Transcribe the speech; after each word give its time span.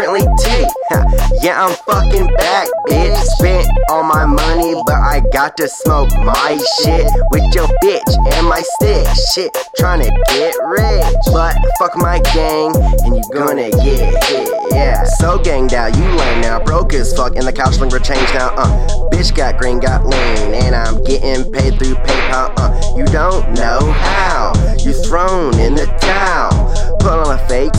T. 0.00 0.64
yeah, 1.44 1.62
I'm 1.62 1.76
fucking 1.84 2.26
back, 2.38 2.68
bitch. 2.88 3.16
Spent 3.36 3.68
all 3.90 4.02
my 4.02 4.24
money, 4.24 4.72
but 4.86 4.94
I 4.94 5.20
got 5.30 5.58
to 5.58 5.68
smoke 5.68 6.08
my 6.24 6.58
shit 6.78 7.04
with 7.30 7.54
your 7.54 7.68
bitch 7.82 8.32
and 8.32 8.48
my 8.48 8.62
stick. 8.62 9.06
Shit, 9.34 9.56
trying 9.76 10.00
to 10.00 10.10
get 10.32 10.54
rich. 10.64 11.04
But 11.32 11.54
fuck 11.78 11.96
my 11.96 12.18
gang, 12.32 12.74
and 13.04 13.14
you 13.14 13.22
gonna 13.34 13.70
get 13.70 14.24
hit, 14.24 14.48
yeah. 14.70 15.04
So 15.04 15.38
ganged 15.38 15.74
out, 15.74 15.94
you 15.94 16.04
lame 16.04 16.40
now. 16.40 16.64
Broke 16.64 16.94
as 16.94 17.14
fuck, 17.14 17.36
and 17.36 17.46
the 17.46 17.52
couch 17.52 17.78
link 17.78 17.92
change 18.02 18.32
now, 18.32 18.54
uh. 18.56 18.88
Bitch 19.10 19.36
got 19.36 19.58
green, 19.58 19.80
got 19.80 20.06
lean, 20.06 20.54
and 20.54 20.74
I'm 20.74 21.04
getting 21.04 21.52
paid 21.52 21.78
through 21.78 21.96
PayPal, 21.96 22.54
uh. 22.56 22.96
You 22.96 23.04
don't 23.04 23.52
know 23.52 23.92
how, 23.92 24.52
you 24.78 24.94
thrown 25.04 25.58
in 25.58 25.74
the 25.74 25.86
towel. 26.00 26.96
Put 27.00 27.12
on 27.12 27.38
a 27.38 27.48
fake 27.48 27.74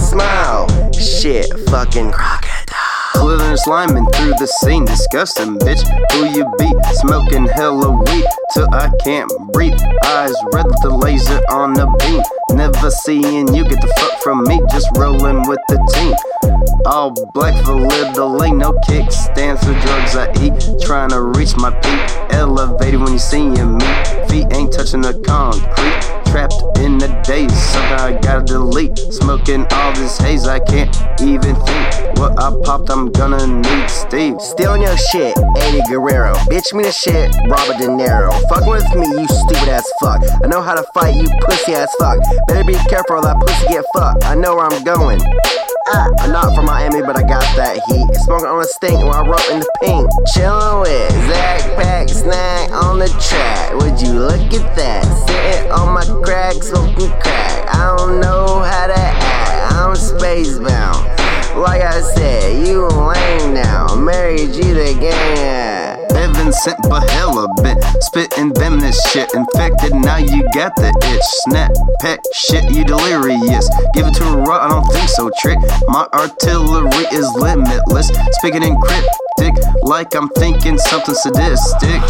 shit, 1.21 1.45
fucking 1.69 2.11
crocodile. 2.11 2.77
Slithering 3.13 3.57
sliming 3.57 4.15
through 4.15 4.33
the 4.39 4.47
scene, 4.47 4.85
disgusting 4.85 5.59
bitch. 5.59 5.83
Who 6.13 6.25
you 6.35 6.45
be? 6.57 6.73
Smoking 6.93 7.45
hella 7.45 7.91
weed 7.91 8.25
till 8.53 8.67
I 8.73 8.89
can't 9.03 9.29
breathe. 9.53 9.79
Eyes 10.03 10.33
red 10.51 10.65
with 10.65 10.81
the 10.81 10.89
laser 10.89 11.39
on 11.51 11.73
the 11.73 11.85
beam. 11.99 12.57
Never 12.57 12.89
seeing 12.89 13.53
you 13.53 13.63
get 13.63 13.81
the 13.81 13.93
fuck 13.99 14.21
from 14.23 14.43
me, 14.45 14.59
just 14.71 14.89
rolling 14.97 15.47
with 15.47 15.59
the 15.69 15.77
team. 15.93 16.15
All 16.87 17.13
black 17.33 17.55
for 17.65 17.75
little, 17.75 18.43
ain't 18.43 18.57
no 18.57 18.73
kick 18.87 19.11
stands 19.11 19.63
for 19.63 19.73
drugs 19.73 20.15
I 20.15 20.31
eat. 20.41 20.81
Trying 20.81 21.09
to 21.09 21.21
reach 21.21 21.55
my 21.55 21.69
peak, 21.69 22.33
elevated 22.33 22.99
when 22.99 23.13
you 23.13 23.19
seeing 23.19 23.77
me. 23.77 23.85
Feet 24.27 24.47
ain't 24.53 24.73
touching 24.73 25.01
the 25.01 25.21
concrete 25.23 26.21
trapped 26.31 26.63
in 26.79 26.97
the 26.97 27.10
days. 27.31 27.53
Something 27.71 27.99
I 27.99 28.19
gotta 28.21 28.43
delete. 28.43 28.97
Smoking 28.97 29.65
all 29.71 29.93
this 29.93 30.17
haze, 30.17 30.47
I 30.47 30.59
can't 30.59 30.91
even 31.21 31.55
think. 31.55 32.17
What 32.19 32.37
I 32.37 32.51
popped, 32.63 32.89
I'm 32.89 33.11
gonna 33.11 33.47
need 33.47 33.89
Steve. 33.89 34.35
Stealing 34.41 34.81
your 34.81 34.97
shit, 34.97 35.37
Eddie 35.57 35.81
Guerrero. 35.89 36.33
Bitch 36.51 36.73
me 36.73 36.83
the 36.83 36.91
shit, 36.91 37.33
Robert 37.47 37.77
De 37.77 37.87
Niro. 37.87 38.31
Fuck 38.49 38.65
with 38.67 38.83
me, 38.95 39.07
you 39.07 39.27
stupid 39.27 39.69
ass 39.69 39.89
fuck. 40.01 40.21
I 40.43 40.47
know 40.47 40.61
how 40.61 40.75
to 40.75 40.85
fight, 40.93 41.15
you 41.15 41.27
pussy 41.41 41.73
ass 41.73 41.93
fuck. 41.99 42.19
Better 42.47 42.65
be 42.65 42.75
careful 42.89 43.21
that 43.21 43.39
pussy 43.39 43.67
get 43.69 43.85
fucked. 43.95 44.25
I 44.25 44.35
know 44.35 44.55
where 44.55 44.65
I'm 44.65 44.83
going. 44.83 45.19
Uh, 45.93 46.07
I'm 46.19 46.31
not 46.31 46.55
from 46.55 46.65
Miami, 46.67 47.01
but 47.01 47.17
I 47.17 47.23
got 47.23 47.43
that 47.57 47.75
heat. 47.87 48.07
Smoking 48.23 48.47
on 48.47 48.61
a 48.61 48.63
stink 48.63 49.03
while 49.03 49.25
I 49.25 49.27
roll 49.27 49.51
in 49.51 49.59
the 49.59 49.71
pink. 49.81 50.07
Chillin' 50.33 50.81
with 50.81 51.11
Zach 51.27 51.61
Pack 51.75 52.07
Snack 52.07 52.71
on 52.71 52.99
the 52.99 53.09
track. 53.19 53.73
Would 53.75 53.99
you 53.99 54.13
look 54.13 54.53
at 54.53 54.75
that? 54.77 55.03
Sitting 55.27 55.71
on 55.71 55.93
my 55.93 56.05
crack, 56.23 56.63
smoking 56.63 57.09
crack. 57.19 57.75
I 57.75 57.95
don't 57.97 58.21
know 58.21 58.59
how 58.59 58.87
to 58.87 58.97
act. 58.97 59.73
I'm 59.73 59.93
spacebound. 59.95 61.03
Like 61.59 61.81
I 61.81 61.99
said, 61.99 62.65
you 62.65 62.87
lame 62.87 63.53
now. 63.53 63.93
Married 63.95 64.55
you 64.55 64.73
the 64.73 64.97
gang. 64.97 65.90
Heaven 66.51 66.63
sent 66.63 66.89
but 66.89 67.09
hella 67.09 67.47
bit. 67.61 67.77
Spitting 68.03 68.53
them 68.53 68.79
this 68.79 69.01
shit. 69.09 69.33
Infected, 69.33 69.93
now 69.93 70.17
you 70.17 70.43
got 70.53 70.75
the 70.75 70.89
itch. 70.89 71.21
Snap, 71.43 71.71
peck, 71.99 72.19
shit, 72.33 72.69
you 72.71 72.83
delirious. 72.83 73.69
Give 73.93 74.07
it 74.07 74.13
to 74.15 74.23
a 74.23 74.37
raw, 74.37 74.65
I 74.65 74.69
don't 74.69 74.85
think 74.91 75.09
so, 75.09 75.29
trick. 75.39 75.57
My 75.87 76.07
artillery 76.13 77.05
is 77.11 77.29
limitless. 77.35 78.11
Speaking 78.39 78.63
in 78.63 78.75
cryptic, 78.81 79.63
like 79.83 80.13
I'm 80.15 80.29
thinking 80.29 80.77
something 80.77 81.15
sadistic. 81.15 82.01